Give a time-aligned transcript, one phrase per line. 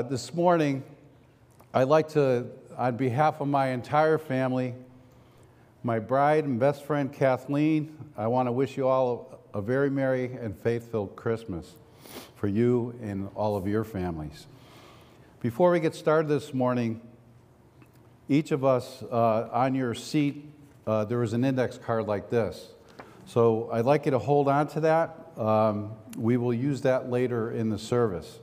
[0.00, 0.82] uh, this morning,
[1.74, 2.46] I'd like to,
[2.78, 4.74] on behalf of my entire family,
[5.82, 10.32] my bride and best friend Kathleen, I want to wish you all a very merry
[10.32, 11.74] and faith filled Christmas
[12.36, 14.46] for you and all of your families.
[15.40, 17.02] Before we get started this morning,
[18.26, 20.50] each of us uh, on your seat,
[20.86, 22.68] uh, there was an index card like this.
[23.26, 25.14] So I'd like you to hold on to that.
[25.36, 28.39] Um, we will use that later in the service.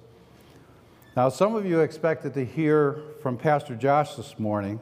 [1.18, 4.80] Now, some of you expected to hear from Pastor Josh this morning.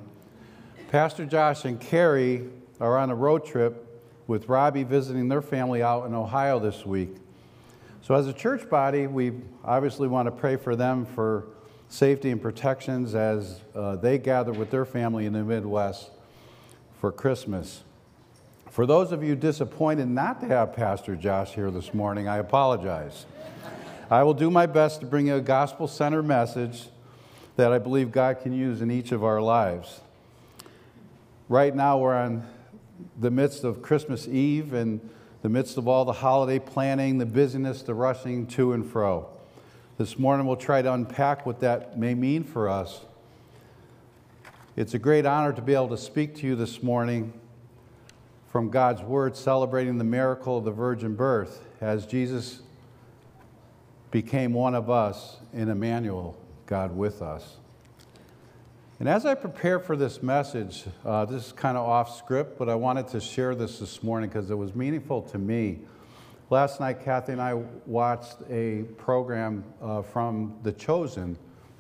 [0.92, 2.50] Pastor Josh and Carrie
[2.82, 7.16] are on a road trip with Robbie visiting their family out in Ohio this week.
[8.02, 9.32] So, as a church body, we
[9.64, 11.48] obviously want to pray for them for
[11.88, 16.10] safety and protections as uh, they gather with their family in the Midwest
[17.00, 17.86] for Christmas.
[18.70, 23.26] For those of you disappointed not to have Pastor Josh here this morning, I apologize.
[24.10, 26.90] I will do my best to bring you a gospel centered message
[27.56, 30.02] that I believe God can use in each of our lives.
[31.50, 32.48] Right now, we're on
[33.20, 35.10] the midst of Christmas Eve and
[35.42, 39.28] the midst of all the holiday planning, the busyness, the rushing to and fro.
[39.98, 43.02] This morning, we'll try to unpack what that may mean for us.
[44.76, 47.34] It's a great honor to be able to speak to you this morning
[48.52, 52.62] from God's Word, celebrating the miracle of the virgin birth as Jesus
[54.16, 57.58] became one of us in Emmanuel, God with us.
[58.98, 62.70] And as I prepare for this message, uh, this is kind of off script, but
[62.70, 65.80] I wanted to share this this morning because it was meaningful to me.
[66.50, 67.56] Last night, Kathy and I
[67.86, 71.38] watched a program uh, from The Chosen,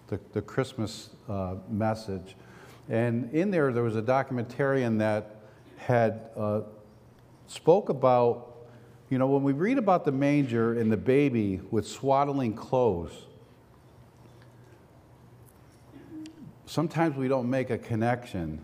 [0.08, 2.36] the, the Christmas uh, message.
[2.89, 5.38] And in there, there was a documentarian that
[5.78, 6.63] had uh,
[7.47, 8.55] spoke about
[9.09, 13.13] you know, when we read about the manger and the baby with swaddling clothes,
[16.66, 18.59] sometimes we don't make a connection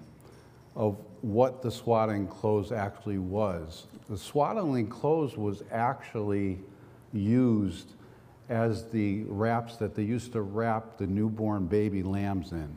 [0.76, 3.86] of what the swaddling clothes actually was.
[4.10, 6.60] The swaddling clothes was actually
[7.14, 7.94] used
[8.50, 12.76] as the wraps that they used to wrap the newborn baby lambs in.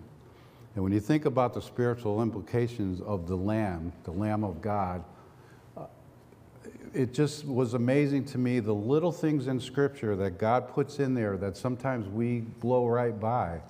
[0.74, 5.02] And when you think about the spiritual implications of the lamb, the lamb of God,
[6.94, 11.12] it just was amazing to me the little things in Scripture that God puts in
[11.12, 13.60] there that sometimes we blow right by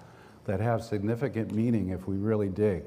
[0.45, 2.83] that have significant meaning if we really dig.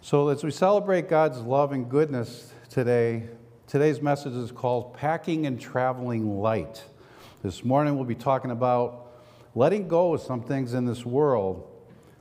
[0.00, 3.28] So, as we celebrate God's love and goodness today,
[3.68, 6.82] today's message is called Packing and Traveling Light.
[7.44, 9.12] This morning we'll be talking about
[9.54, 11.64] letting go of some things in this world,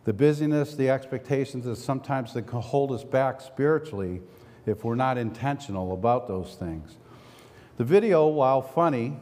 [0.03, 4.22] the busyness, the expectations that sometimes can hold us back spiritually
[4.67, 6.97] if we're not intentional about those things.
[7.77, 9.19] The video, while funny,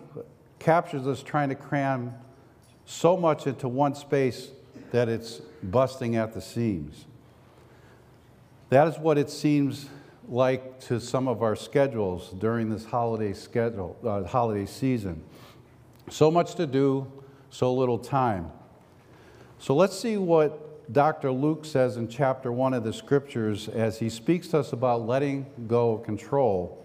[0.59, 2.13] captures us trying to cram
[2.85, 4.49] so much into one space
[4.91, 7.03] that it's busting at the seams.
[8.69, 9.89] That is what it seems
[10.29, 15.21] like to some of our schedules during this holiday schedule, uh, holiday season.
[16.09, 17.11] So much to do,
[17.49, 18.51] so little time.
[19.59, 21.29] So let's see what Dr.
[21.29, 25.45] Luke says in chapter 1 of the scriptures as he speaks to us about letting
[25.67, 26.84] go of control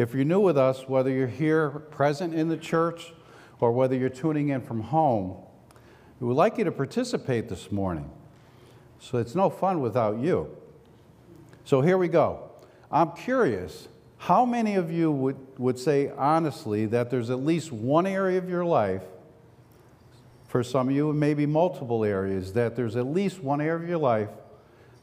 [0.00, 3.12] if you're new with us, whether you're here present in the church
[3.60, 5.36] or whether you're tuning in from home,
[6.18, 8.10] we would like you to participate this morning.
[8.98, 10.56] So it's no fun without you.
[11.64, 12.50] So here we go.
[12.90, 18.06] I'm curious, how many of you would, would say honestly that there's at least one
[18.06, 19.02] area of your life,
[20.46, 23.98] for some of you, maybe multiple areas, that there's at least one area of your
[23.98, 24.30] life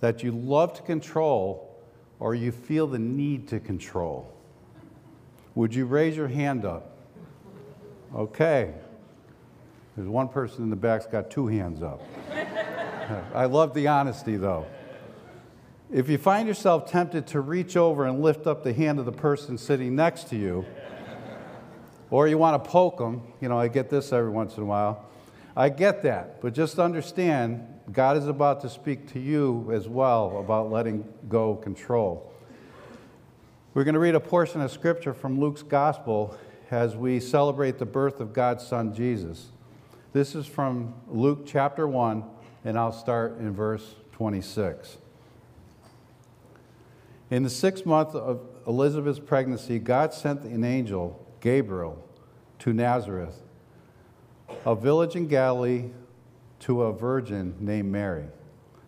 [0.02, 1.80] that you love to control
[2.20, 4.37] or you feel the need to control?
[5.58, 6.92] Would you raise your hand up?
[8.14, 8.76] Okay.
[9.96, 12.00] There's one person in the back's got two hands up.
[13.34, 14.68] I love the honesty, though.
[15.92, 19.12] If you find yourself tempted to reach over and lift up the hand of the
[19.12, 20.64] person sitting next to you,
[22.12, 24.68] or you want to poke them, you know, I get this every once in a
[24.68, 25.08] while.
[25.56, 30.38] I get that, but just understand God is about to speak to you as well
[30.38, 32.32] about letting go control.
[33.78, 36.36] We're going to read a portion of scripture from Luke's gospel
[36.72, 39.50] as we celebrate the birth of God's son Jesus.
[40.14, 42.24] This is from Luke chapter 1,
[42.66, 44.98] and I'll start in verse 26.
[47.30, 52.04] In the sixth month of Elizabeth's pregnancy, God sent an angel, Gabriel,
[52.58, 53.44] to Nazareth,
[54.66, 55.92] a village in Galilee,
[56.62, 58.26] to a virgin named Mary.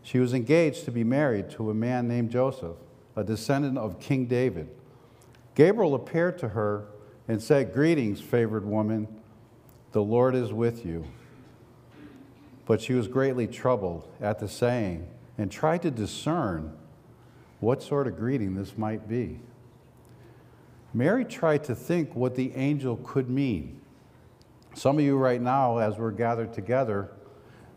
[0.01, 2.77] She was engaged to be married to a man named Joseph,
[3.15, 4.67] a descendant of King David.
[5.59, 6.85] Gabriel appeared to her
[7.27, 9.09] and said, Greetings, favored woman,
[9.91, 11.03] the Lord is with you.
[12.65, 15.05] But she was greatly troubled at the saying
[15.37, 16.77] and tried to discern
[17.59, 19.41] what sort of greeting this might be.
[20.93, 23.81] Mary tried to think what the angel could mean.
[24.75, 27.11] Some of you, right now, as we're gathered together,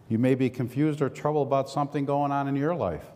[0.08, 3.06] you may be confused or troubled about something going on in your life.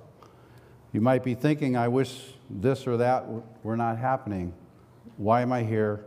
[0.93, 3.27] You might be thinking, I wish this or that
[3.63, 4.53] were not happening.
[5.17, 6.05] Why am I here?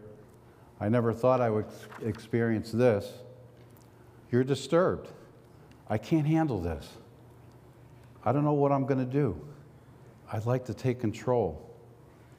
[0.80, 1.66] I never thought I would
[2.04, 3.12] experience this.
[4.32, 5.10] You're disturbed.
[5.90, 6.88] I can't handle this.
[8.24, 9.40] I don't know what I'm going to do.
[10.32, 11.70] I'd like to take control.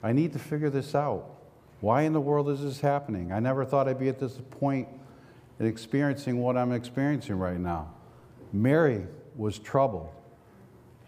[0.03, 1.37] I need to figure this out.
[1.81, 3.33] Why in the world is this happening?
[3.33, 4.87] I never thought I'd be at this point
[5.59, 7.91] in experiencing what I'm experiencing right now.
[8.53, 9.07] Mary
[9.37, 10.11] was troubled.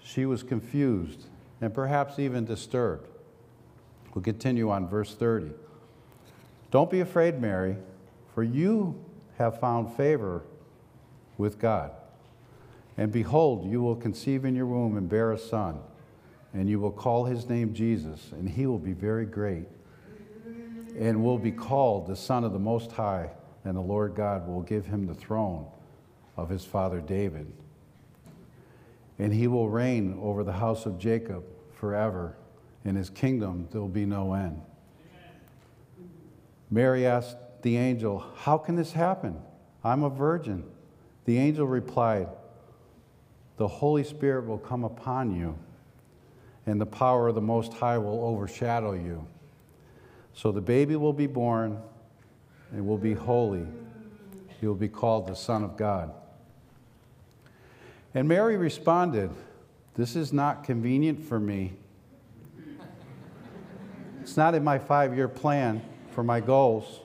[0.02, 1.26] She was confused
[1.62, 3.08] and perhaps even disturbed.
[4.12, 5.52] We'll continue on verse 30.
[6.72, 7.76] Don't be afraid, Mary,
[8.34, 9.02] for you
[9.38, 10.42] have found favor
[11.38, 11.92] with God.
[12.98, 15.78] And behold, you will conceive in your womb and bear a son,
[16.52, 19.66] and you will call his name Jesus, and he will be very great
[20.98, 23.30] and will be called the Son of the Most High,
[23.64, 25.66] and the Lord God will give him the throne
[26.36, 27.50] of his father David.
[29.18, 31.44] And he will reign over the house of Jacob
[31.82, 32.36] forever.
[32.84, 34.62] In his kingdom there will be no end.
[36.70, 39.42] Mary asked the angel, How can this happen?
[39.82, 40.62] I'm a virgin.
[41.24, 42.28] The angel replied,
[43.56, 45.58] The Holy Spirit will come upon you,
[46.66, 49.26] and the power of the Most High will overshadow you.
[50.34, 51.82] So the baby will be born
[52.70, 53.66] and will be holy.
[54.60, 56.12] He will be called the Son of God.
[58.14, 59.32] And Mary responded,
[59.94, 61.74] This is not convenient for me.
[64.20, 67.00] It's not in my five year plan for my goals.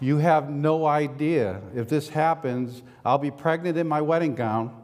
[0.00, 1.60] You have no idea.
[1.74, 4.74] If this happens, I'll be pregnant in my wedding gown.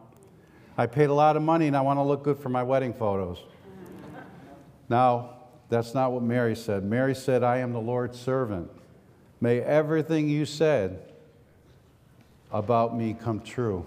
[0.76, 2.92] I paid a lot of money and I want to look good for my wedding
[2.92, 3.38] photos.
[4.88, 5.30] Now,
[5.68, 6.84] that's not what Mary said.
[6.84, 8.70] Mary said, I am the Lord's servant.
[9.40, 11.02] May everything you said
[12.52, 13.86] about me come true.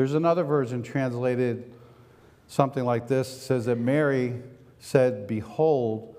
[0.00, 1.74] There's another version translated
[2.46, 4.40] something like this it says that Mary
[4.78, 6.16] said, Behold,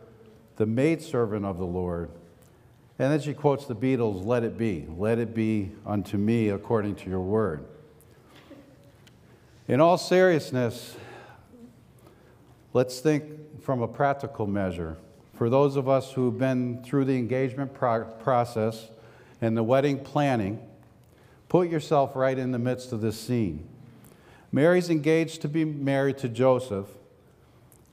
[0.57, 2.11] the maidservant of the Lord.
[2.99, 4.85] And then she quotes the Beatles, Let it be.
[4.87, 7.65] Let it be unto me according to your word.
[9.67, 10.95] In all seriousness,
[12.73, 14.95] let's think from a practical measure.
[15.33, 18.91] For those of us who've been through the engagement pro- process
[19.41, 20.59] and the wedding planning,
[21.49, 23.69] put yourself right in the midst of this scene.
[24.51, 26.87] Mary's engaged to be married to Joseph.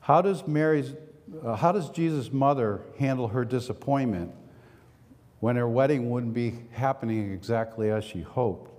[0.00, 0.94] How does Mary's
[1.42, 4.32] uh, how does Jesus' mother handle her disappointment
[5.40, 8.72] when her wedding wouldn't be happening exactly as she hoped?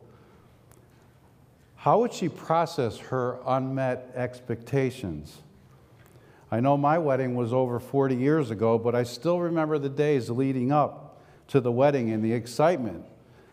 [1.76, 5.38] How would she process her unmet expectations?
[6.52, 10.30] I know my wedding was over 40 years ago, but I still remember the days
[10.30, 13.06] leading up to the wedding and the excitement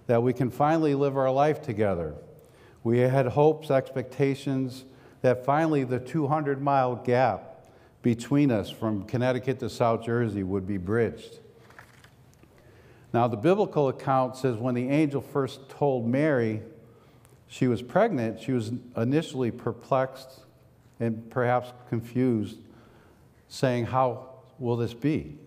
[0.07, 2.15] that we can finally live our life together.
[2.87, 4.85] We had hopes, expectations
[5.21, 7.67] that finally the 200 mile gap
[8.01, 11.41] between us from Connecticut to South Jersey would be bridged.
[13.13, 16.63] Now, the biblical account says when the angel first told Mary
[17.49, 20.43] she was pregnant, she was initially perplexed
[21.01, 22.59] and perhaps confused
[23.49, 24.29] saying, How
[24.61, 25.39] will this be?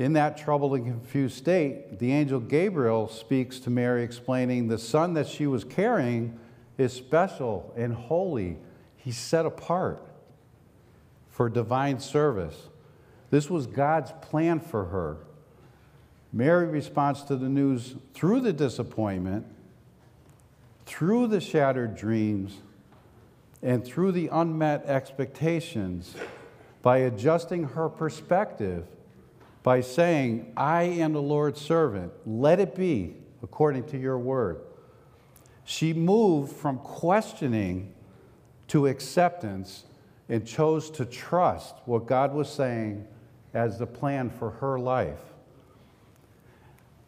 [0.00, 5.12] In that troubled and confused state, the angel Gabriel speaks to Mary, explaining the son
[5.12, 6.40] that she was carrying
[6.78, 8.56] is special and holy.
[8.96, 10.02] He's set apart
[11.28, 12.68] for divine service.
[13.28, 15.18] This was God's plan for her.
[16.32, 19.44] Mary responds to the news through the disappointment,
[20.86, 22.56] through the shattered dreams,
[23.62, 26.14] and through the unmet expectations
[26.80, 28.86] by adjusting her perspective
[29.62, 32.12] by saying, I am the Lord's servant.
[32.26, 34.60] Let it be according to your word.
[35.64, 37.94] She moved from questioning
[38.68, 39.84] to acceptance
[40.28, 43.06] and chose to trust what God was saying
[43.52, 45.18] as the plan for her life.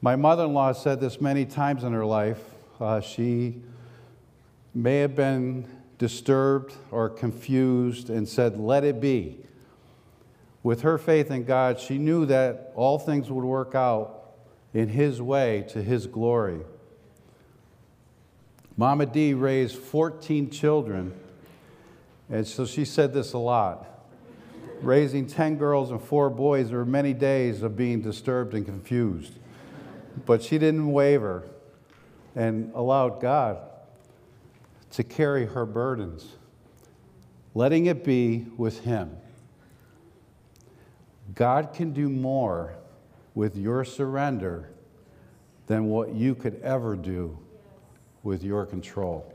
[0.00, 2.40] My mother in law said this many times in her life.
[2.80, 3.62] Uh, she
[4.74, 5.64] may have been
[5.98, 9.38] disturbed or confused and said, Let it be.
[10.62, 14.34] With her faith in God, she knew that all things would work out
[14.72, 16.60] in His way to His glory.
[18.76, 21.14] Mama D raised 14 children,
[22.30, 23.88] and so she said this a lot.
[24.80, 29.34] Raising 10 girls and four boys, there were many days of being disturbed and confused.
[30.26, 31.48] But she didn't waver
[32.34, 33.58] and allowed God
[34.92, 36.26] to carry her burdens,
[37.54, 39.16] letting it be with Him.
[41.34, 42.74] God can do more
[43.34, 44.68] with your surrender
[45.66, 47.38] than what you could ever do
[48.22, 49.32] with your control.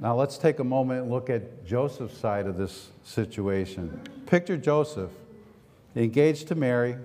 [0.00, 4.00] Now, let's take a moment and look at Joseph's side of this situation.
[4.26, 5.10] Picture Joseph
[5.94, 6.96] engaged to Mary,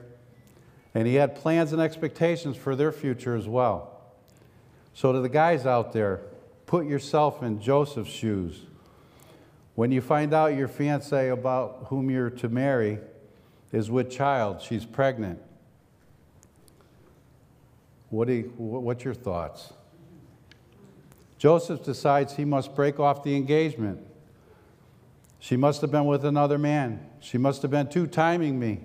[0.96, 4.02] and he had plans and expectations for their future as well.
[4.94, 6.22] So, to the guys out there,
[6.66, 8.62] put yourself in Joseph's shoes.
[9.78, 12.98] When you find out your fiance about whom you're to marry
[13.72, 15.40] is with child, she's pregnant.
[18.10, 19.74] What do you, what's your thoughts?
[21.38, 24.00] Joseph decides he must break off the engagement.
[25.38, 27.00] She must have been with another man.
[27.20, 28.80] She must have been two timing me.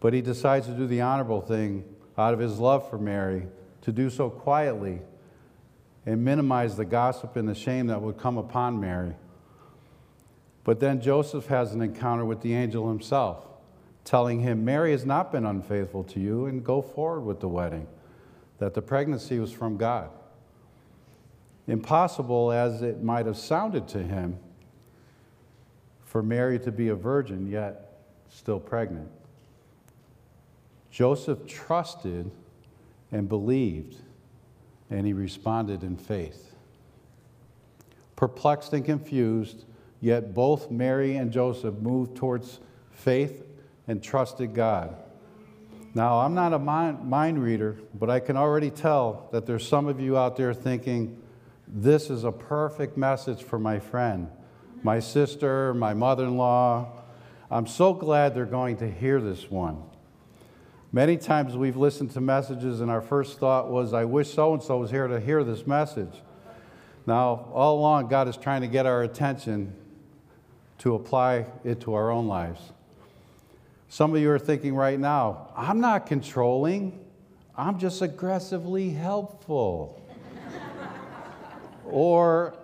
[0.00, 1.84] But he decides to do the honorable thing
[2.16, 3.48] out of his love for Mary,
[3.82, 5.02] to do so quietly
[6.08, 9.14] and minimize the gossip and the shame that would come upon Mary.
[10.64, 13.46] But then Joseph has an encounter with the angel himself,
[14.04, 17.86] telling him, Mary has not been unfaithful to you, and go forward with the wedding,
[18.56, 20.08] that the pregnancy was from God.
[21.66, 24.38] Impossible as it might have sounded to him
[26.06, 27.98] for Mary to be a virgin, yet
[28.30, 29.10] still pregnant.
[30.90, 32.30] Joseph trusted
[33.12, 33.96] and believed,
[34.90, 36.54] and he responded in faith.
[38.16, 39.64] Perplexed and confused,
[40.00, 43.44] yet both Mary and Joseph moved towards faith
[43.86, 44.96] and trusted God.
[45.94, 50.00] Now, I'm not a mind, reader, but I can already tell that there's some of
[50.00, 51.22] you out there thinking,
[51.66, 54.28] this is a perfect message for my friend,
[54.82, 57.02] my sister, my mother in law.
[57.50, 59.82] I'm so glad they're going to hear this one.
[60.90, 64.62] Many times we've listened to messages, and our first thought was, I wish so and
[64.62, 66.22] so was here to hear this message.
[67.06, 69.74] Now, all along, God is trying to get our attention
[70.78, 72.60] to apply it to our own lives.
[73.90, 77.04] Some of you are thinking right now, I'm not controlling,
[77.54, 80.02] I'm just aggressively helpful.
[81.90, 82.54] Or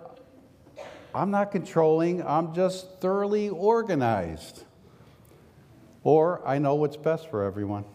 [1.15, 4.63] I'm not controlling, I'm just thoroughly organized.
[6.03, 7.85] Or I know what's best for everyone.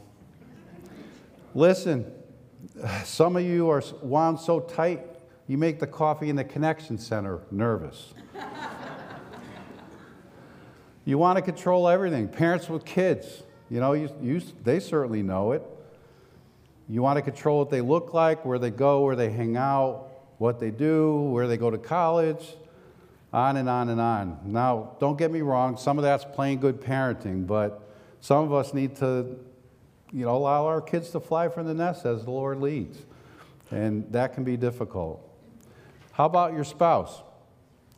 [1.55, 2.13] Listen,
[3.05, 5.05] some of you are wound so tight,
[5.47, 8.15] you make the coffee in the connection center nervous.
[11.05, 12.29] you want to control everything.
[12.29, 15.63] Parents with kids, you know, you, you, they certainly know it.
[16.89, 20.09] You want to control what they look like, where they go, where they hang out,
[20.39, 22.55] what they do, where they go to college,
[23.33, 24.39] on and on and on.
[24.45, 27.83] Now, don't get me wrong, some of that's plain good parenting, but
[28.21, 29.39] some of us need to,
[30.13, 32.99] you know, allow our kids to fly from the nest as the Lord leads.
[33.71, 35.27] And that can be difficult.
[36.13, 37.23] How about your spouse?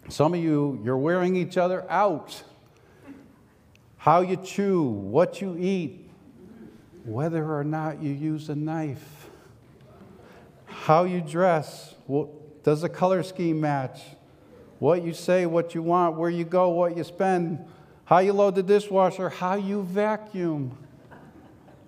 [0.09, 2.43] Some of you, you're wearing each other out.
[3.97, 6.11] How you chew, what you eat,
[7.05, 9.29] whether or not you use a knife,
[10.67, 12.31] how you dress, well,
[12.63, 14.01] does the color scheme match?
[14.79, 17.65] What you say, what you want, where you go, what you spend,
[18.05, 20.77] how you load the dishwasher, how you vacuum.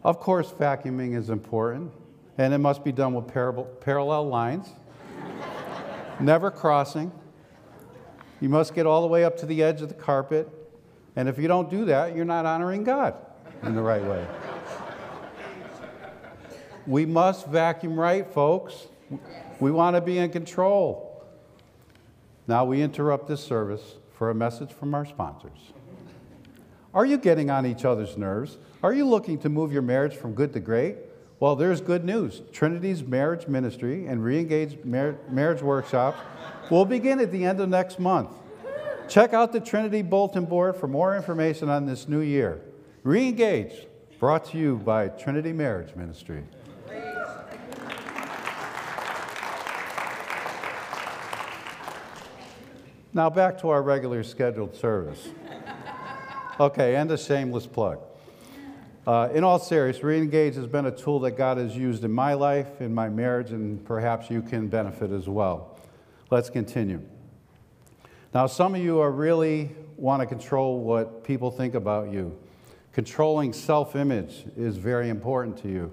[0.04, 1.90] Of course, vacuuming is important,
[2.36, 3.26] and it must be done with
[3.80, 4.68] parallel lines,
[6.20, 7.10] never crossing.
[8.40, 10.48] You must get all the way up to the edge of the carpet,
[11.16, 13.18] and if you don't do that, you're not honoring God
[13.62, 14.26] in the right way.
[16.86, 18.88] We must vacuum right, folks.
[19.58, 21.24] We want to be in control.
[22.46, 25.72] Now we interrupt this service for a message from our sponsors.
[26.94, 28.56] Are you getting on each other's nerves?
[28.82, 30.96] Are you looking to move your marriage from good to great?
[31.40, 32.42] Well, there's good news.
[32.52, 36.20] Trinity's marriage ministry and re-engaged mar- marriage workshops
[36.70, 38.30] will begin at the end of next month.
[39.08, 42.62] Check out the Trinity bulletin board for more information on this new year.
[43.02, 43.86] Re-engage,
[44.20, 46.44] brought to you by Trinity Marriage Ministry.
[53.12, 55.28] Now back to our regular scheduled service.
[56.60, 57.98] Okay, and a shameless plug.
[59.08, 62.34] Uh, in all seriousness, Reengage has been a tool that God has used in my
[62.34, 65.80] life, in my marriage, and perhaps you can benefit as well.
[66.30, 67.02] Let's continue.
[68.32, 72.38] Now, some of you are really want to control what people think about you.
[72.92, 75.92] Controlling self image is very important to you.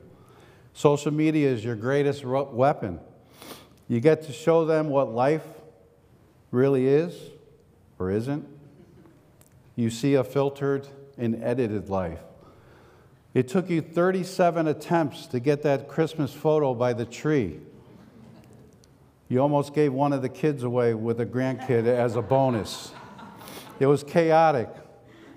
[0.73, 2.99] Social media is your greatest weapon.
[3.87, 5.45] You get to show them what life
[6.51, 7.15] really is
[7.97, 8.50] or isn't.
[9.75, 10.87] You see a filtered
[11.17, 12.19] and edited life.
[13.33, 17.59] It took you 37 attempts to get that Christmas photo by the tree.
[19.29, 22.91] You almost gave one of the kids away with a grandkid as a bonus.
[23.79, 24.67] It was chaotic.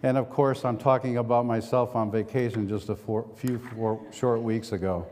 [0.03, 4.43] And of course, I'm talking about myself on vacation just a four, few four, short
[4.43, 5.07] weeks ago.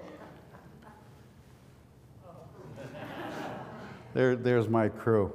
[4.13, 5.33] There, there's my crew.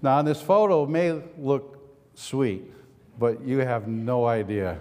[0.00, 1.77] Now, this photo may look
[2.18, 2.64] sweet,
[3.18, 4.80] but you have no idea.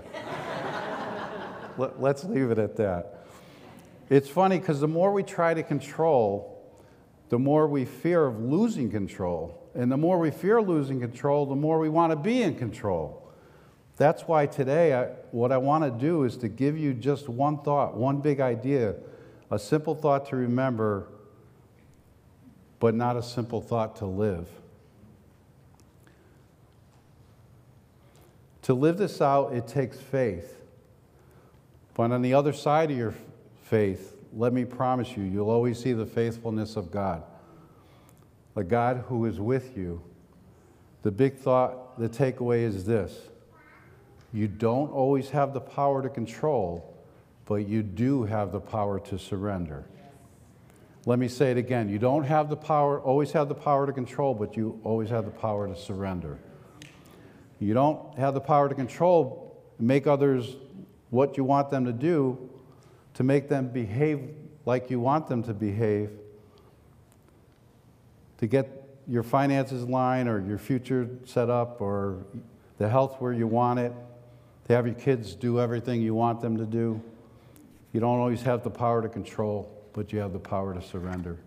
[1.78, 3.26] Let, let's leave it at that.
[4.10, 6.58] It's funny because the more we try to control,
[7.30, 9.70] the more we fear of losing control.
[9.76, 13.32] And the more we fear losing control, the more we want to be in control.
[13.98, 17.60] That's why today, I, what I want to do is to give you just one
[17.60, 18.96] thought, one big idea,
[19.52, 21.10] a simple thought to remember,
[22.80, 24.48] but not a simple thought to live.
[28.68, 30.62] To live this out, it takes faith.
[31.94, 33.14] But on the other side of your
[33.64, 37.24] faith, let me promise you, you'll always see the faithfulness of God.
[38.56, 40.02] The God who is with you.
[41.04, 43.30] The big thought, the takeaway is this
[44.34, 46.94] you don't always have the power to control,
[47.46, 49.86] but you do have the power to surrender.
[51.06, 51.88] Let me say it again.
[51.88, 55.24] You don't have the power, always have the power to control, but you always have
[55.24, 56.38] the power to surrender.
[57.60, 60.56] You don't have the power to control, make others
[61.10, 62.50] what you want them to do,
[63.16, 64.30] to make them behave
[64.66, 66.12] like you want them to behave,
[68.38, 68.70] to get
[69.08, 72.26] your finances in line or your future set up or
[72.78, 73.94] the health where you want it,
[74.66, 77.02] to have your kids do everything you want them to do.
[77.94, 81.38] You don't always have the power to control, but you have the power to surrender.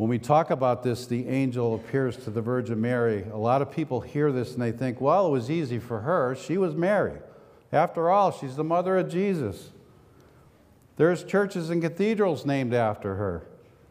[0.00, 3.26] When we talk about this, the angel appears to the Virgin Mary.
[3.30, 6.34] A lot of people hear this and they think, well, it was easy for her.
[6.34, 7.18] She was Mary.
[7.70, 9.72] After all, she's the mother of Jesus.
[10.96, 13.46] There's churches and cathedrals named after her.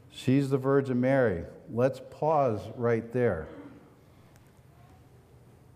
[0.10, 1.44] She's the Virgin Mary.
[1.72, 3.48] Let's pause right there.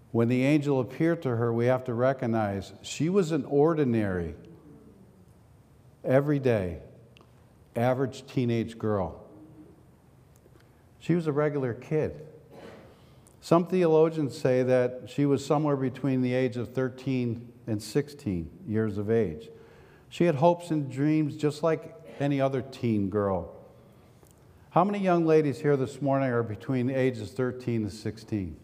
[0.09, 4.33] When the angel appeared to her, we have to recognize she was an ordinary,
[6.03, 6.79] everyday,
[7.75, 9.22] average teenage girl.
[11.03, 12.25] She was a regular kid.
[13.41, 18.97] Some theologians say that she was somewhere between the age of 13 and 16 years
[18.97, 19.49] of age.
[20.07, 23.53] She had hopes and dreams just like any other teen girl.
[24.69, 28.55] How many young ladies here this morning are between the ages 13 and 16?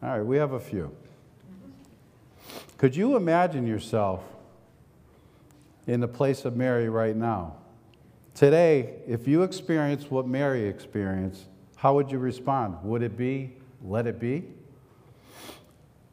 [0.00, 0.94] All right, we have a few.
[2.78, 4.22] Could you imagine yourself
[5.88, 7.56] in the place of Mary right now?
[8.34, 11.44] Today, if you experience what Mary experienced,
[11.76, 12.78] how would you respond?
[12.82, 14.42] Would it be, let it be?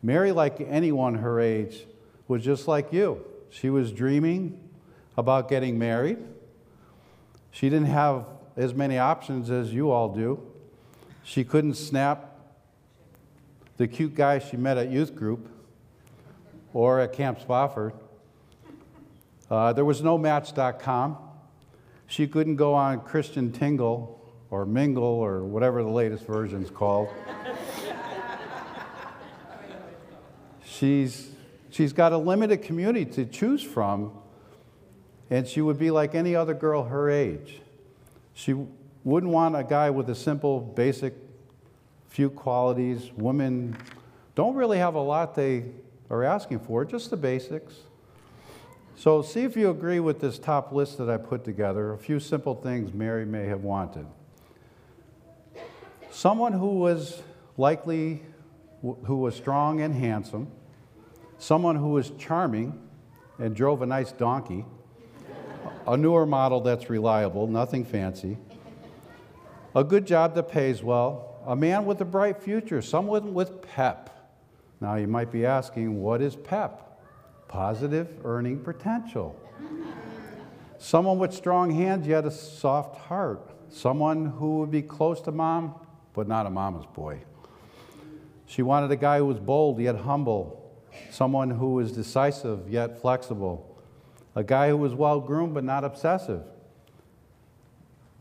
[0.03, 1.87] Mary, like anyone her age,
[2.27, 3.25] was just like you.
[3.49, 4.59] She was dreaming
[5.17, 6.19] about getting married.
[7.49, 10.39] She didn't have as many options as you all do.
[11.23, 12.35] She couldn't snap
[13.77, 15.49] the cute guy she met at youth group
[16.71, 17.93] or at Camp Spofford.
[19.49, 21.17] Uh, there was no Match.com.
[22.11, 24.19] She couldn't go on Christian Tingle
[24.49, 27.07] or Mingle or whatever the latest version's called.
[30.65, 31.29] she's,
[31.69, 34.11] she's got a limited community to choose from,
[35.29, 37.61] and she would be like any other girl her age.
[38.33, 38.55] She
[39.05, 41.13] wouldn't want a guy with a simple, basic
[42.09, 43.09] few qualities.
[43.15, 43.77] Women
[44.35, 45.63] don't really have a lot they
[46.09, 47.73] are asking for, just the basics.
[48.95, 51.93] So, see if you agree with this top list that I put together.
[51.93, 54.05] A few simple things Mary may have wanted.
[56.11, 57.23] Someone who was
[57.57, 58.21] likely,
[58.81, 60.47] who was strong and handsome,
[61.39, 62.79] someone who was charming
[63.39, 64.65] and drove a nice donkey,
[65.87, 68.37] a newer model that's reliable, nothing fancy,
[69.75, 74.09] a good job that pays well, a man with a bright future, someone with pep.
[74.79, 76.90] Now you might be asking, what is PEP?
[77.51, 79.37] Positive earning potential.
[80.77, 83.51] someone with strong hands yet a soft heart.
[83.69, 85.75] Someone who would be close to mom,
[86.13, 87.19] but not a mama's boy.
[88.45, 90.71] She wanted a guy who was bold yet humble,
[91.09, 93.77] someone who was decisive yet flexible,
[94.35, 96.43] a guy who was well groomed but not obsessive,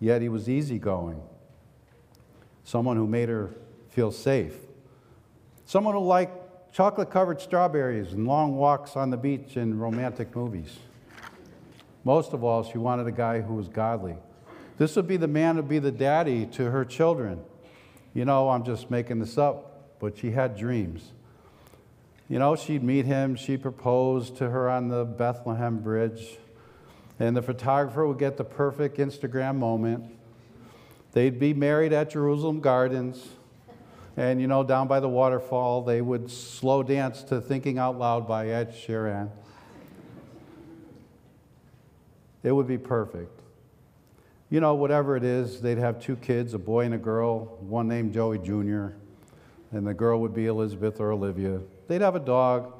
[0.00, 1.20] yet he was easygoing,
[2.64, 3.50] someone who made her
[3.88, 4.54] feel safe,
[5.66, 6.39] someone who liked
[6.72, 10.78] chocolate covered strawberries and long walks on the beach and romantic movies.
[12.04, 14.16] Most of all, she wanted a guy who was godly.
[14.78, 17.40] This would be the man who would be the daddy to her children.
[18.14, 21.12] You know, I'm just making this up, but she had dreams.
[22.28, 26.38] You know, she'd meet him, she proposed to her on the Bethlehem Bridge,
[27.18, 30.04] and the photographer would get the perfect Instagram moment.
[31.12, 33.28] They'd be married at Jerusalem Gardens,
[34.16, 38.26] and you know, down by the waterfall, they would slow dance to Thinking Out Loud
[38.26, 39.30] by Ed Sheeran.
[42.42, 43.40] It would be perfect.
[44.48, 47.86] You know, whatever it is, they'd have two kids, a boy and a girl, one
[47.86, 48.88] named Joey Jr.,
[49.72, 51.60] and the girl would be Elizabeth or Olivia.
[51.86, 52.72] They'd have a dog,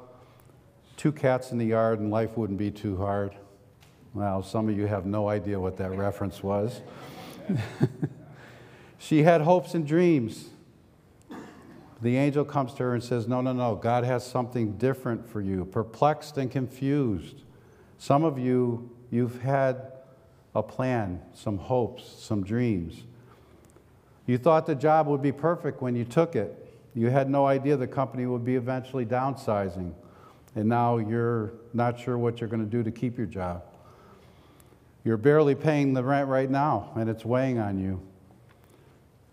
[0.97, 3.33] two cats in the yard, and life wouldn't be too hard.
[4.13, 6.81] Well, some of you have no idea what that reference was.
[8.97, 10.50] she had hopes and dreams.
[12.01, 15.39] The angel comes to her and says, No, no, no, God has something different for
[15.39, 17.43] you, perplexed and confused.
[17.99, 19.91] Some of you, you've had
[20.55, 23.03] a plan, some hopes, some dreams.
[24.25, 26.57] You thought the job would be perfect when you took it.
[26.95, 29.93] You had no idea the company would be eventually downsizing,
[30.55, 33.63] and now you're not sure what you're going to do to keep your job.
[35.03, 38.01] You're barely paying the rent right now, and it's weighing on you.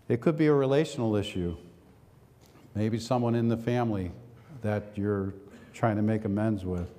[0.07, 1.57] It could be a relational issue.
[2.75, 4.11] Maybe someone in the family
[4.61, 5.33] that you're
[5.73, 6.89] trying to make amends with.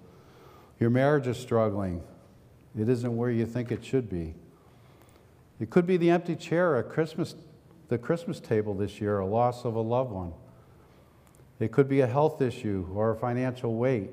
[0.78, 2.02] Your marriage is struggling.
[2.78, 4.34] It isn't where you think it should be.
[5.58, 7.34] It could be the empty chair at Christmas,
[7.88, 10.32] the Christmas table this year, a loss of a loved one.
[11.58, 14.10] It could be a health issue or a financial weight.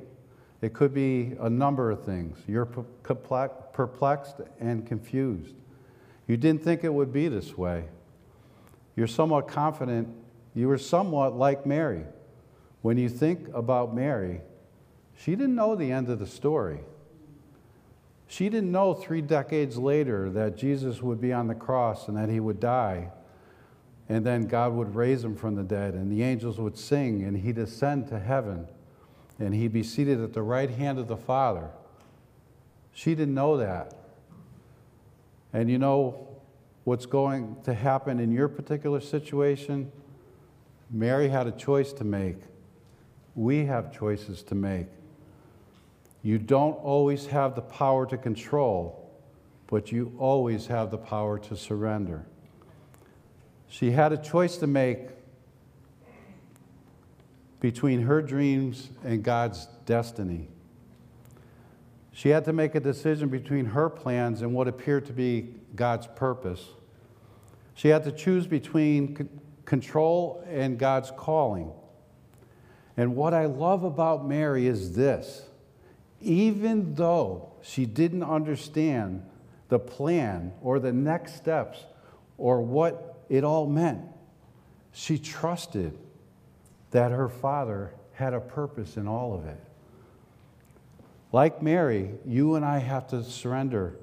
[0.62, 2.38] It could be a number of things.
[2.48, 5.56] You're perplexed and confused.
[6.28, 7.86] You didn't think it would be this way.
[8.98, 10.10] You're somewhat confident.
[10.58, 12.04] You were somewhat like Mary.
[12.82, 14.42] When you think about Mary,
[15.16, 16.80] she didn't know the end of the story.
[18.28, 22.30] She didn't know three decades later that Jesus would be on the cross and that
[22.30, 23.12] he would die
[24.10, 27.38] and then God would raise him from the dead, and the angels would sing, and
[27.38, 28.68] he'd ascend to heaven,
[29.40, 31.70] and he'd be seated at the right hand of the Father.
[32.94, 33.94] She didn't know that.
[35.52, 36.28] And you know
[36.86, 39.92] what's going to happen in your particular situation?
[40.90, 42.38] Mary had a choice to make.
[43.36, 44.88] We have choices to make.
[46.24, 49.12] You don't always have the power to control,
[49.68, 52.26] but you always have the power to surrender.
[53.68, 55.10] She had a choice to make
[57.60, 60.48] between her dreams and God's destiny.
[62.12, 66.08] She had to make a decision between her plans and what appeared to be God's
[66.08, 66.70] purpose.
[67.76, 69.30] She had to choose between
[69.68, 71.72] control and God's calling.
[72.96, 75.44] And what I love about Mary is this
[76.20, 79.24] even though she didn't understand
[79.70, 81.86] the plan or the next steps
[82.40, 84.02] or what it all meant.
[84.94, 85.96] She trusted
[86.90, 89.62] that her father had a purpose in all of it.
[91.32, 93.98] Like Mary, you and I have to surrender.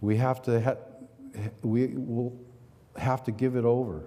[0.00, 2.38] We have to, ha- we will
[2.96, 4.04] have to give it over.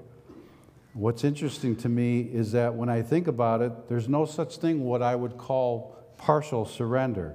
[0.93, 4.84] What's interesting to me is that when I think about it, there's no such thing
[4.84, 7.34] what I would call partial surrender.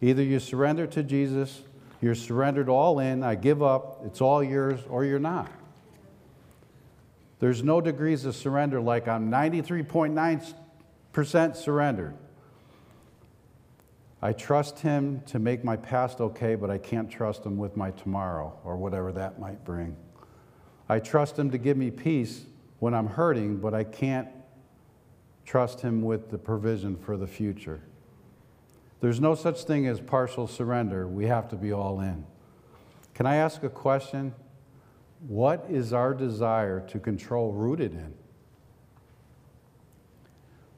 [0.00, 1.60] Either you surrender to Jesus,
[2.00, 5.52] you're surrendered all in, I give up, it's all yours, or you're not.
[7.40, 12.14] There's no degrees of surrender like I'm 93.9% surrendered.
[14.22, 17.90] I trust Him to make my past okay, but I can't trust Him with my
[17.90, 19.94] tomorrow or whatever that might bring.
[20.88, 22.46] I trust Him to give me peace
[22.78, 24.28] when I'm hurting, but I can't
[25.44, 27.80] trust Him with the provision for the future.
[29.00, 31.06] There's no such thing as partial surrender.
[31.06, 32.24] We have to be all in.
[33.14, 34.34] Can I ask a question?
[35.26, 38.14] What is our desire to control rooted in?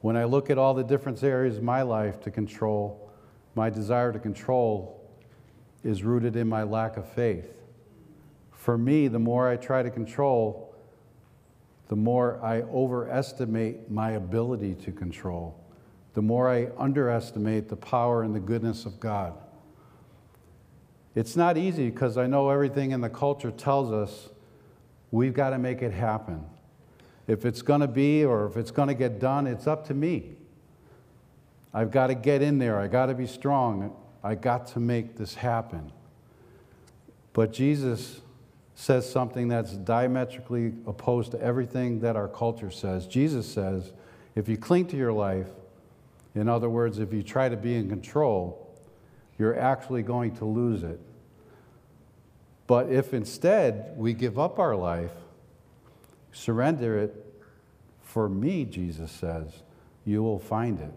[0.01, 3.11] When I look at all the different areas of my life to control,
[3.53, 4.99] my desire to control
[5.83, 7.53] is rooted in my lack of faith.
[8.51, 10.70] For me, the more I try to control,
[11.91, 15.59] the more I overestimate my ability to control,
[16.13, 19.33] the more I underestimate the power and the goodness of God.
[21.15, 24.29] It's not easy because I know everything in the culture tells us
[25.11, 26.45] we've got to make it happen.
[27.27, 29.93] If it's going to be or if it's going to get done, it's up to
[29.93, 30.37] me.
[31.73, 32.79] I've got to get in there.
[32.79, 33.93] I've got to be strong.
[34.23, 35.91] I got to make this happen.
[37.33, 38.21] But Jesus
[38.81, 43.05] says something that's diametrically opposed to everything that our culture says.
[43.05, 43.93] Jesus says,
[44.33, 45.45] if you cling to your life,
[46.33, 48.75] in other words, if you try to be in control,
[49.37, 50.99] you're actually going to lose it.
[52.65, 55.11] But if instead we give up our life,
[56.31, 57.13] surrender it
[58.01, 59.61] for me, Jesus says,
[60.05, 60.93] you will find it.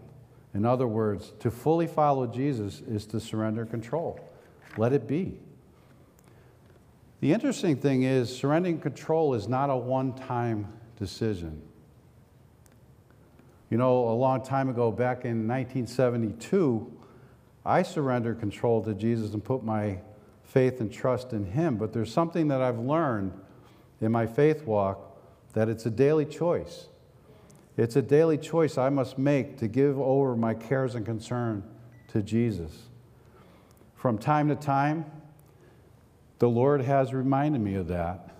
[0.55, 4.19] In other words, to fully follow Jesus is to surrender control.
[4.75, 5.37] Let it be.
[7.21, 11.61] The interesting thing is, surrendering control is not a one time decision.
[13.69, 16.91] You know, a long time ago, back in 1972,
[17.65, 19.99] I surrendered control to Jesus and put my
[20.43, 21.77] faith and trust in Him.
[21.77, 23.33] But there's something that I've learned
[24.01, 25.17] in my faith walk
[25.53, 26.87] that it's a daily choice.
[27.77, 31.63] It's a daily choice I must make to give over my cares and concern
[32.09, 32.71] to Jesus.
[33.95, 35.05] From time to time,
[36.39, 38.31] the Lord has reminded me of that.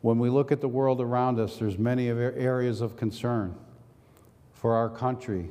[0.00, 3.54] When we look at the world around us, there's many areas of concern
[4.52, 5.50] for our country.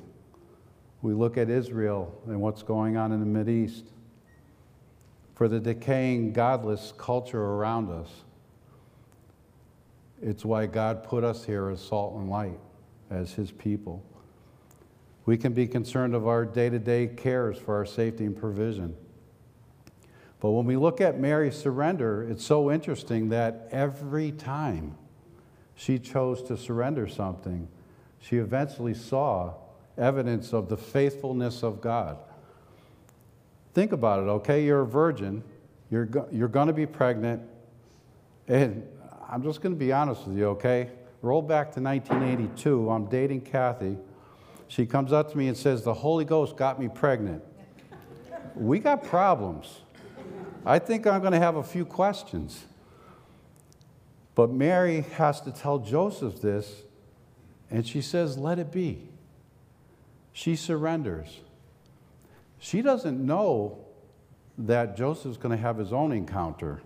[1.01, 3.85] We look at Israel and what's going on in the East,
[5.35, 8.09] for the decaying, godless culture around us.
[10.21, 12.59] It's why God put us here as salt and light,
[13.09, 14.03] as His people.
[15.25, 18.95] We can be concerned of our day to day cares for our safety and provision.
[20.39, 24.95] But when we look at Mary's surrender, it's so interesting that every time
[25.75, 27.67] she chose to surrender something,
[28.21, 29.53] she eventually saw
[29.97, 32.17] evidence of the faithfulness of God.
[33.73, 34.63] Think about it, okay?
[34.63, 35.43] You're a virgin,
[35.91, 37.41] you're, go- you're going to be pregnant,
[38.47, 38.87] and
[39.29, 40.89] I'm just going to be honest with you, okay?
[41.21, 42.89] Roll back to 1982.
[42.89, 43.97] I'm dating Kathy.
[44.69, 47.43] She comes up to me and says, The Holy Ghost got me pregnant.
[48.55, 49.81] we got problems.
[50.65, 52.65] I think I'm going to have a few questions.
[54.35, 56.83] But Mary has to tell Joseph this,
[57.69, 59.09] and she says, Let it be.
[60.31, 61.39] She surrenders.
[62.59, 63.79] She doesn't know
[64.57, 66.81] that Joseph's going to have his own encounter.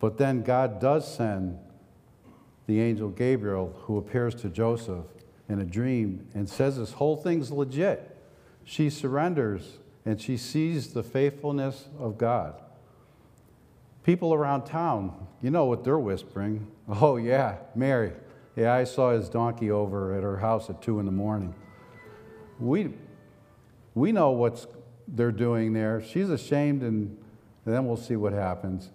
[0.00, 1.58] But then God does send
[2.66, 5.04] the angel Gabriel, who appears to Joseph
[5.48, 8.07] in a dream and says this whole thing's legit.
[8.68, 12.60] She surrenders and she sees the faithfulness of God.
[14.02, 16.70] People around town, you know what they're whispering.
[16.88, 18.12] Oh, yeah, Mary.
[18.56, 21.54] Yeah, I saw his donkey over at her house at 2 in the morning.
[22.58, 22.94] We,
[23.94, 24.66] we know what
[25.06, 26.02] they're doing there.
[26.02, 27.16] She's ashamed, and,
[27.66, 28.90] then we'll see what happens.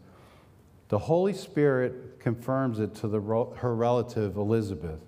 [0.89, 3.19] The Holy Spirit confirms it to the,
[3.57, 4.99] her relative Elizabeth.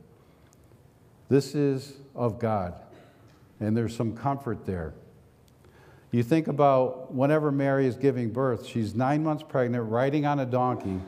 [1.29, 2.79] This is of God,
[3.59, 4.93] and there's some comfort there.
[6.11, 10.45] You think about whenever Mary is giving birth, she's nine months pregnant, riding on a
[10.45, 11.01] donkey,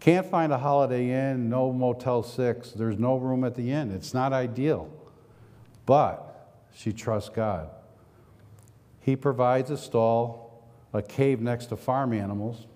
[0.00, 3.90] can't find a holiday inn, no Motel 6, there's no room at the inn.
[3.90, 4.90] It's not ideal.
[5.84, 7.70] But she trusts God.
[9.00, 12.66] He provides a stall, a cave next to farm animals,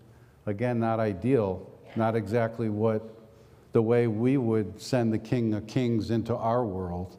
[0.47, 3.03] Again, not ideal, not exactly what
[3.73, 7.17] the way we would send the King of Kings into our world.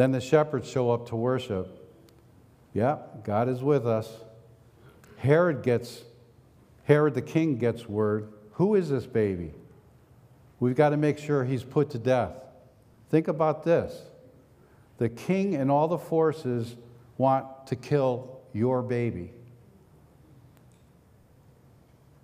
[0.00, 1.76] Then the shepherds show up to worship.
[2.72, 4.10] Yeah, God is with us.
[5.18, 6.04] Herod gets,
[6.84, 8.32] Herod the king gets word.
[8.52, 9.52] Who is this baby?
[10.58, 12.32] We've got to make sure he's put to death.
[13.10, 14.00] Think about this.
[14.96, 16.76] The king and all the forces
[17.18, 19.34] want to kill your baby.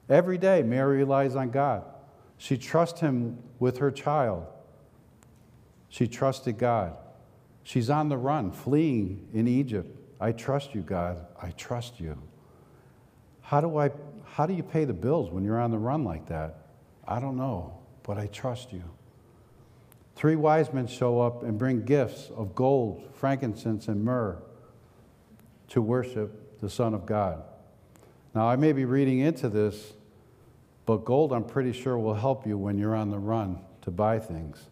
[0.09, 1.85] Every day, Mary relies on God.
[2.39, 4.47] She trusts Him with her child.
[5.91, 6.97] She trusted God.
[7.67, 9.91] She's on the run, fleeing in Egypt.
[10.21, 11.27] I trust you, God.
[11.43, 12.17] I trust you.
[13.41, 13.91] How do, I,
[14.25, 16.59] how do you pay the bills when you're on the run like that?
[17.09, 18.85] I don't know, but I trust you.
[20.15, 24.39] Three wise men show up and bring gifts of gold, frankincense, and myrrh
[25.71, 27.43] to worship the Son of God.
[28.33, 29.93] Now, I may be reading into this,
[30.85, 34.21] but gold, I'm pretty sure, will help you when you're on the run to buy
[34.21, 34.69] things.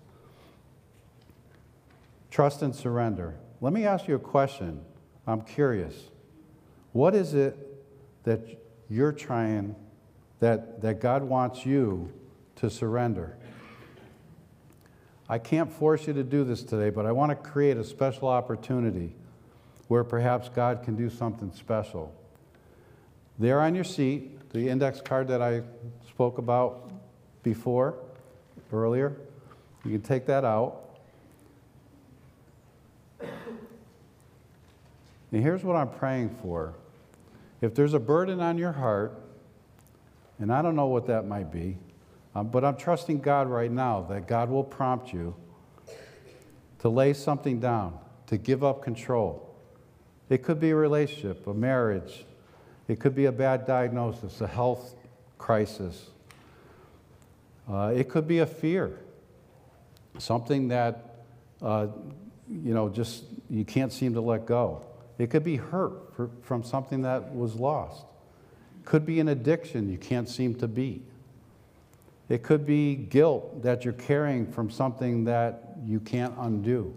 [2.34, 3.36] Trust and surrender.
[3.60, 4.80] Let me ask you a question.
[5.24, 5.94] I'm curious.
[6.90, 7.56] What is it
[8.24, 8.40] that
[8.90, 9.76] you're trying,
[10.40, 12.12] that, that God wants you
[12.56, 13.36] to surrender?
[15.28, 18.26] I can't force you to do this today, but I want to create a special
[18.26, 19.14] opportunity
[19.86, 22.12] where perhaps God can do something special.
[23.38, 25.62] There on your seat, the index card that I
[26.08, 26.90] spoke about
[27.44, 27.94] before,
[28.72, 29.18] earlier,
[29.84, 30.83] you can take that out.
[35.34, 36.74] And here's what I'm praying for.
[37.60, 39.20] If there's a burden on your heart,
[40.38, 41.76] and I don't know what that might be,
[42.36, 45.34] um, but I'm trusting God right now that God will prompt you
[46.78, 49.52] to lay something down, to give up control.
[50.28, 52.24] It could be a relationship, a marriage,
[52.86, 54.94] it could be a bad diagnosis, a health
[55.36, 56.10] crisis.
[57.68, 59.00] Uh, it could be a fear.
[60.18, 61.24] something that,
[61.60, 61.88] uh,
[62.48, 64.86] you know, just you can't seem to let go.
[65.18, 68.04] It could be hurt for, from something that was lost.
[68.84, 71.04] Could be an addiction you can't seem to beat.
[72.28, 76.94] It could be guilt that you're carrying from something that you can't undo.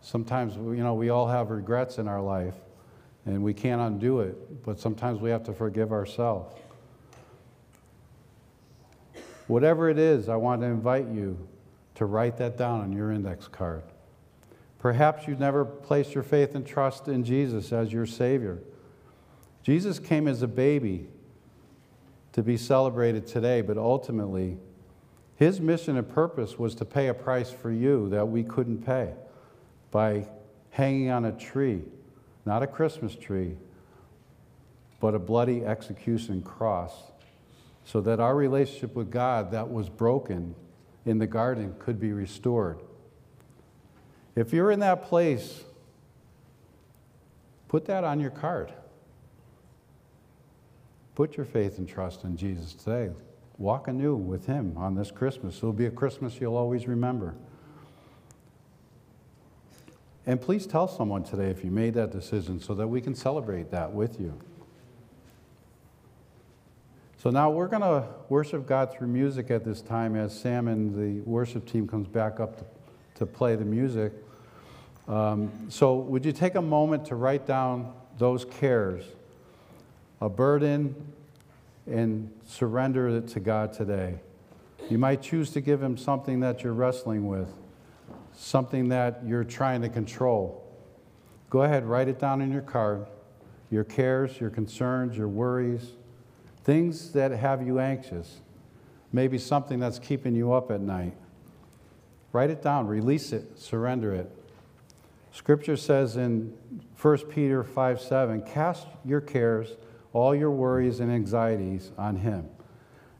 [0.00, 2.54] Sometimes, you know, we all have regrets in our life
[3.24, 6.54] and we can't undo it, but sometimes we have to forgive ourselves.
[9.46, 11.48] Whatever it is, I want to invite you
[11.96, 13.82] to write that down on your index card.
[14.84, 18.58] Perhaps you've never placed your faith and trust in Jesus as your Savior.
[19.62, 21.06] Jesus came as a baby
[22.32, 24.58] to be celebrated today, but ultimately,
[25.36, 29.14] his mission and purpose was to pay a price for you that we couldn't pay
[29.90, 30.28] by
[30.68, 31.80] hanging on a tree,
[32.44, 33.56] not a Christmas tree,
[35.00, 36.92] but a bloody execution cross,
[37.86, 40.54] so that our relationship with God that was broken
[41.06, 42.80] in the garden could be restored.
[44.36, 45.62] If you're in that place,
[47.68, 48.72] put that on your card.
[51.14, 53.10] Put your faith and trust in Jesus today.
[53.56, 55.58] Walk anew with Him on this Christmas.
[55.58, 57.34] It'll be a Christmas you'll always remember.
[60.26, 63.70] And please tell someone today if you made that decision so that we can celebrate
[63.70, 64.38] that with you.
[67.18, 70.94] So now we're going to worship God through music at this time as Sam and
[70.94, 72.64] the worship team comes back up to,
[73.16, 74.12] to play the music.
[75.06, 79.04] Um, so would you take a moment to write down those cares?
[80.24, 80.94] a burden
[81.86, 84.18] and surrender it to God today.
[84.88, 87.52] You might choose to give Him something that you're wrestling with,
[88.32, 90.64] something that you're trying to control.
[91.50, 93.06] Go ahead, write it down in your card
[93.70, 95.94] your cares, your concerns, your worries,
[96.62, 98.40] things that have you anxious,
[99.10, 101.14] maybe something that's keeping you up at night.
[102.30, 104.30] Write it down, release it, surrender it.
[105.34, 106.56] Scripture says in
[107.02, 109.76] 1 Peter 5 7, cast your cares
[110.12, 112.48] all your worries and anxieties on Him,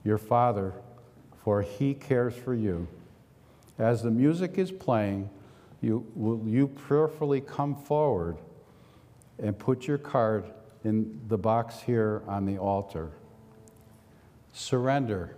[0.04, 0.74] your Father,
[1.42, 2.86] for He cares for you.
[3.80, 5.28] As the music is playing,
[5.80, 8.38] you, will you prayerfully come forward
[9.40, 10.44] and put your card
[10.84, 13.10] in the box here on the altar.
[14.52, 15.36] Surrender.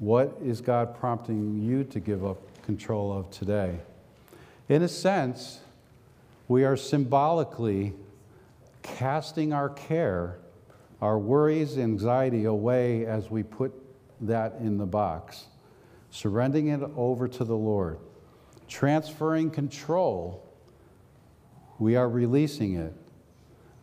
[0.00, 3.78] What is God prompting you to give up control of today?
[4.68, 5.60] In a sense,
[6.46, 7.94] we are symbolically
[8.82, 10.38] casting our care,
[11.00, 13.72] our worries, anxiety away as we put
[14.20, 15.46] that in the box,
[16.10, 17.98] surrendering it over to the Lord,
[18.68, 20.44] transferring control.
[21.78, 22.94] We are releasing it.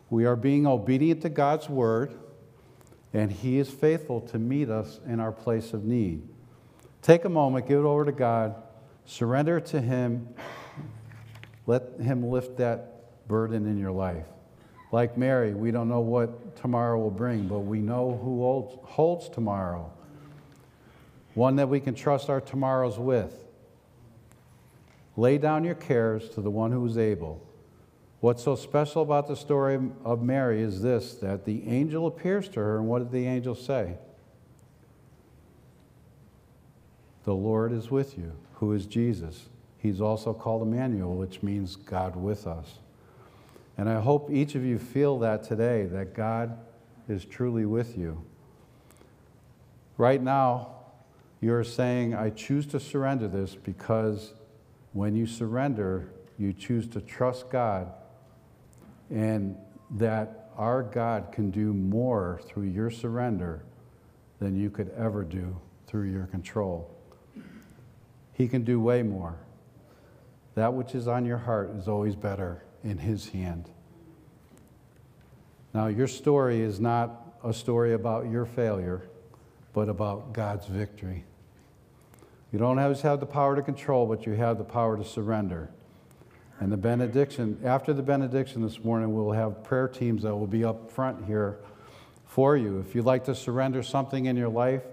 [0.08, 2.12] We are being obedient to God's word,
[3.12, 6.22] and He is faithful to meet us in our place of need.
[7.02, 8.54] Take a moment, give it over to God,
[9.04, 10.28] surrender it to Him,
[11.66, 14.26] let Him lift that burden in your life.
[14.92, 19.28] Like Mary, we don't know what tomorrow will bring, but we know who holds, holds
[19.28, 19.92] tomorrow.
[21.34, 23.44] One that we can trust our tomorrows with.
[25.16, 27.42] Lay down your cares to the one who is able.
[28.20, 32.60] What's so special about the story of Mary is this that the angel appears to
[32.60, 33.96] her, and what did the angel say?
[37.24, 39.48] The Lord is with you, who is Jesus.
[39.78, 42.78] He's also called Emmanuel, which means God with us.
[43.78, 46.58] And I hope each of you feel that today, that God
[47.08, 48.24] is truly with you.
[49.98, 50.76] Right now,
[51.40, 54.32] you're saying, I choose to surrender this because
[54.92, 56.08] when you surrender,
[56.38, 57.92] you choose to trust God
[59.10, 59.56] and
[59.92, 63.62] that our God can do more through your surrender
[64.38, 66.90] than you could ever do through your control.
[68.32, 69.36] He can do way more.
[70.56, 73.70] That which is on your heart is always better in His hand.
[75.74, 79.02] Now, your story is not a story about your failure,
[79.74, 81.24] but about God's victory.
[82.50, 85.68] You don't always have the power to control, but you have the power to surrender.
[86.58, 90.64] And the benediction, after the benediction this morning, we'll have prayer teams that will be
[90.64, 91.58] up front here
[92.24, 92.78] for you.
[92.78, 94.84] If you'd like to surrender something in your life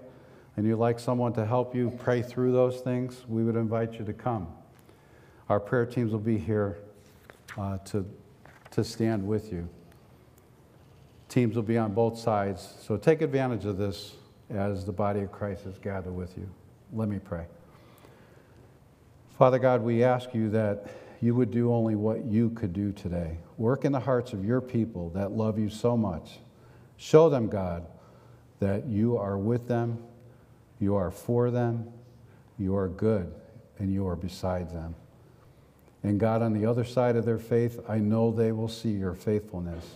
[0.58, 4.04] and you'd like someone to help you pray through those things, we would invite you
[4.04, 4.48] to come.
[5.48, 6.78] Our prayer teams will be here
[7.58, 8.06] uh, to,
[8.70, 9.68] to stand with you.
[11.28, 12.74] Teams will be on both sides.
[12.80, 14.14] So take advantage of this
[14.50, 16.48] as the body of Christ is gathered with you.
[16.92, 17.46] Let me pray.
[19.38, 20.86] Father God, we ask you that
[21.20, 23.38] you would do only what you could do today.
[23.58, 26.38] Work in the hearts of your people that love you so much.
[26.96, 27.86] Show them, God,
[28.60, 29.98] that you are with them,
[30.78, 31.92] you are for them,
[32.58, 33.34] you are good,
[33.78, 34.94] and you are beside them.
[36.04, 39.14] And God, on the other side of their faith, I know they will see your
[39.14, 39.86] faithfulness.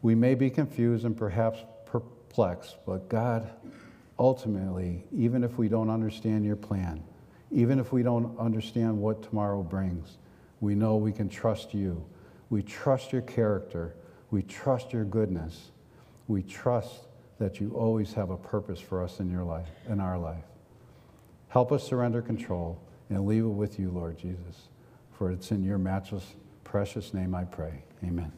[0.00, 3.50] We may be confused and perhaps perplexed, but God,
[4.18, 7.04] ultimately, even if we don't understand your plan,
[7.50, 10.16] even if we don't understand what tomorrow brings,
[10.60, 12.02] we know we can trust you.
[12.48, 13.94] We trust your character.
[14.30, 15.72] We trust your goodness.
[16.26, 17.06] We trust
[17.38, 20.44] that you always have a purpose for us in your life, in our life.
[21.48, 24.68] Help us surrender control and leave it with you, Lord Jesus.
[25.22, 27.84] For it's in your matchless, precious name I pray.
[28.02, 28.32] Amen.